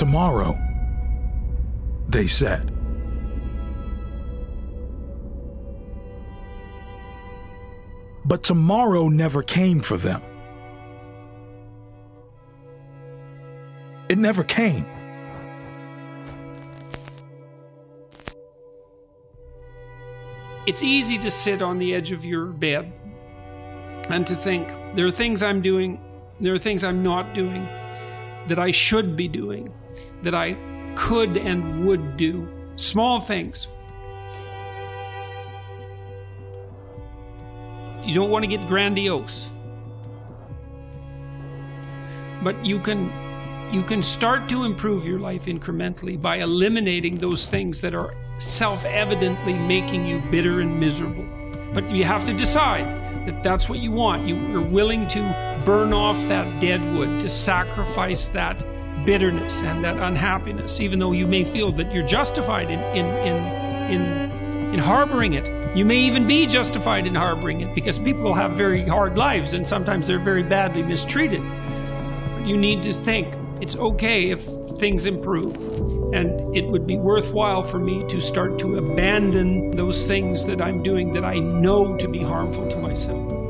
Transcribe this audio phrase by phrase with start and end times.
[0.00, 0.58] tomorrow,
[2.08, 2.72] they said.
[8.24, 10.22] But tomorrow never came for them.
[14.08, 14.86] It never came.
[20.66, 22.90] It's easy to sit on the edge of your bed
[24.08, 26.00] and to think there are things I'm doing,
[26.40, 27.68] there are things I'm not doing
[28.48, 29.72] that I should be doing,
[30.22, 30.56] that I
[30.96, 32.48] could and would do.
[32.76, 33.66] Small things.
[38.04, 39.50] You don't want to get grandiose.
[42.42, 43.12] But you can
[43.70, 49.52] you can start to improve your life incrementally by eliminating those things that are self-evidently
[49.52, 51.24] making you bitter and miserable.
[51.72, 54.26] But you have to decide that that's what you want.
[54.26, 58.58] You are willing to burn off that dead wood, to sacrifice that
[59.04, 64.00] bitterness and that unhappiness, even though you may feel that you're justified in, in, in,
[64.00, 65.76] in, in harboring it.
[65.76, 69.66] You may even be justified in harboring it because people have very hard lives and
[69.66, 71.42] sometimes they're very badly mistreated.
[72.34, 74.42] But you need to think it's okay if
[74.78, 75.54] things improve.
[76.14, 80.82] And it would be worthwhile for me to start to abandon those things that I'm
[80.82, 83.40] doing that I know to be harmful to myself.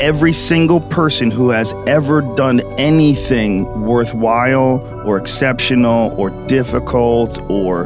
[0.00, 7.84] every single person who has ever done anything worthwhile or exceptional or difficult or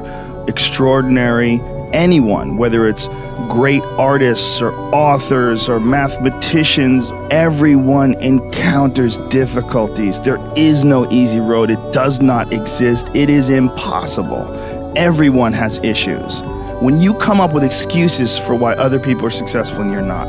[0.48, 1.60] extraordinary,
[1.92, 3.08] anyone, whether it's
[3.48, 10.20] great artists or authors or mathematicians, everyone encounters difficulties.
[10.20, 14.50] There is no easy road, it does not exist, it is impossible.
[14.96, 16.40] Everyone has issues.
[16.80, 20.26] When you come up with excuses for why other people are successful and you're not,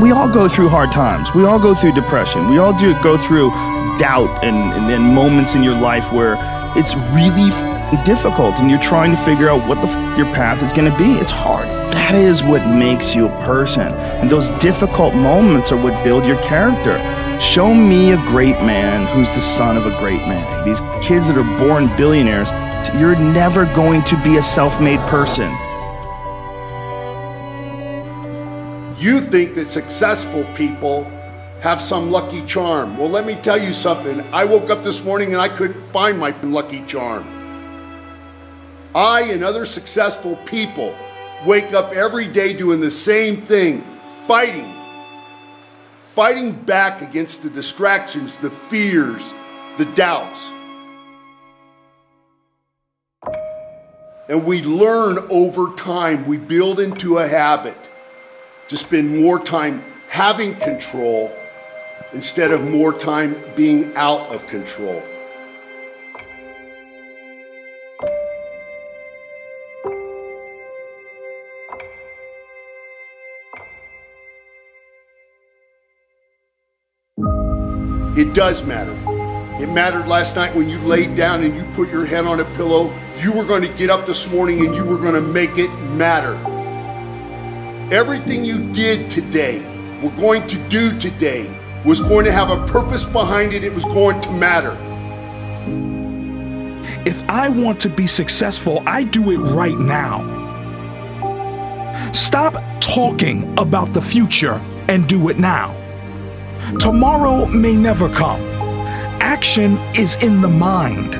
[0.00, 1.34] we all go through hard times.
[1.34, 2.50] We all go through depression.
[2.50, 3.50] We all do go through
[3.98, 6.36] doubt and, and, and moments in your life where
[6.76, 7.50] it's really
[8.04, 10.98] difficult and you're trying to figure out what the f- your path is going to
[10.98, 11.12] be.
[11.18, 11.66] It's hard.
[11.92, 13.92] That is what makes you a person.
[14.20, 16.98] And those difficult moments are what build your character.
[17.40, 20.64] Show me a great man who's the son of a great man.
[20.64, 22.48] These kids that are born billionaires,
[23.00, 25.50] you're never going to be a self made person.
[28.98, 31.04] You think that successful people
[31.60, 32.96] have some lucky charm.
[32.96, 34.20] Well, let me tell you something.
[34.32, 37.26] I woke up this morning and I couldn't find my lucky charm.
[38.94, 40.96] I and other successful people
[41.44, 43.84] wake up every day doing the same thing,
[44.26, 44.74] fighting.
[46.14, 49.34] Fighting back against the distractions, the fears,
[49.76, 50.48] the doubts.
[54.28, 57.76] And we learn over time, we build into a habit
[58.68, 61.32] to spend more time having control
[62.12, 65.02] instead of more time being out of control.
[78.16, 78.94] It does matter.
[79.62, 82.46] It mattered last night when you laid down and you put your head on a
[82.56, 82.90] pillow.
[83.18, 85.68] You were going to get up this morning and you were going to make it
[85.90, 86.34] matter.
[87.92, 89.60] Everything you did today,
[90.02, 91.44] we're going to do today,
[91.86, 93.62] was going to have a purpose behind it.
[93.62, 94.76] It was going to matter.
[97.06, 100.34] If I want to be successful, I do it right now.
[102.12, 105.74] Stop talking about the future and do it now.
[106.80, 108.40] Tomorrow may never come.
[109.20, 111.14] Action is in the mind.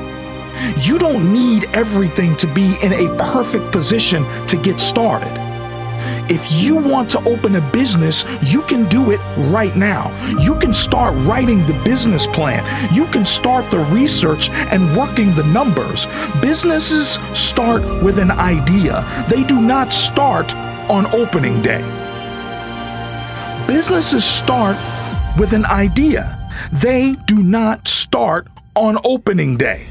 [0.85, 5.46] You don't need everything to be in a perfect position to get started.
[6.29, 10.11] If you want to open a business, you can do it right now.
[10.41, 12.65] You can start writing the business plan.
[12.93, 16.05] You can start the research and working the numbers.
[16.41, 20.53] Businesses start with an idea, they do not start
[20.89, 21.81] on opening day.
[23.65, 24.75] Businesses start
[25.37, 29.87] with an idea, they do not start on opening day.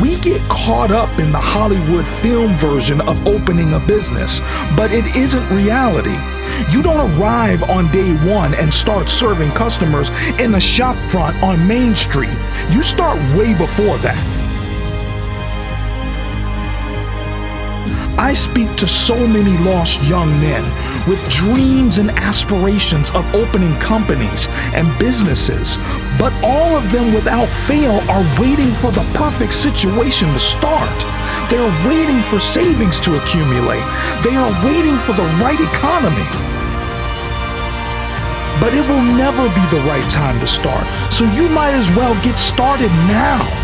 [0.00, 4.40] We get caught up in the Hollywood film version of opening a business,
[4.74, 6.16] but it isn't reality.
[6.72, 10.08] You don't arrive on day one and start serving customers
[10.40, 12.38] in a shop front on Main Street.
[12.70, 14.41] You start way before that.
[18.22, 20.62] I speak to so many lost young men
[21.08, 24.46] with dreams and aspirations of opening companies
[24.78, 25.76] and businesses,
[26.20, 30.96] but all of them without fail are waiting for the perfect situation to start.
[31.50, 33.82] They're waiting for savings to accumulate.
[34.22, 36.28] They are waiting for the right economy.
[38.62, 40.86] But it will never be the right time to start.
[41.12, 43.61] So you might as well get started now.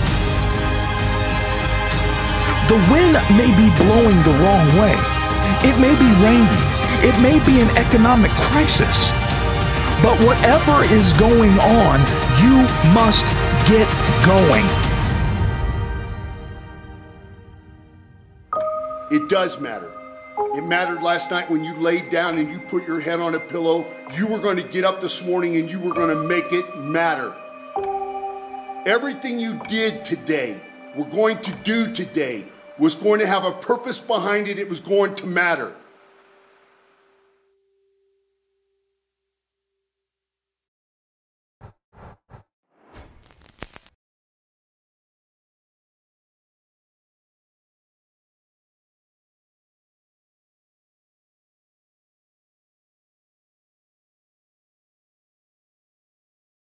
[2.68, 4.94] The wind may be blowing the wrong way.
[5.64, 6.64] It may be raining.
[7.00, 9.08] It may be an economic crisis.
[10.02, 11.98] But whatever is going on,
[12.44, 12.60] you
[12.92, 13.24] must
[13.66, 13.88] get
[14.26, 14.66] going.
[19.10, 19.90] It does matter.
[20.54, 23.40] It mattered last night when you laid down and you put your head on a
[23.40, 23.86] pillow.
[24.14, 26.76] You were going to get up this morning and you were going to make it
[26.76, 27.34] matter.
[28.84, 30.60] Everything you did today,
[30.94, 32.44] we're going to do today,
[32.78, 34.58] was going to have a purpose behind it.
[34.58, 35.74] It was going to matter.